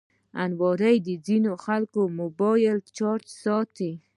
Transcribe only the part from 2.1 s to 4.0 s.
موبایل چارجر ساتي